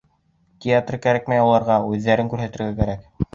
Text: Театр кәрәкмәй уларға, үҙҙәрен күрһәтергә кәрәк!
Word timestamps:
Театр 0.63 0.97
кәрәкмәй 1.03 1.43
уларға, 1.49 1.77
үҙҙәрен 1.91 2.33
күрһәтергә 2.33 2.73
кәрәк! 2.81 3.07